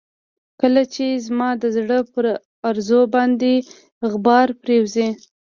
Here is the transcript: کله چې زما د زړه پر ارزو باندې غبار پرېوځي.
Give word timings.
کله 0.61 0.81
چې 0.93 1.05
زما 1.27 1.49
د 1.61 1.63
زړه 1.75 1.99
پر 2.13 2.25
ارزو 2.69 3.01
باندې 3.15 3.53
غبار 4.11 4.47
پرېوځي. 4.61 5.09